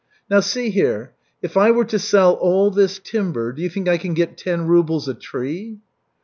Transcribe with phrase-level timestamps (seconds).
[0.31, 1.11] "Now, see here,
[1.43, 4.65] if I were to sell all this timber, do you think I can get ten
[4.65, 5.77] rubles a tree?"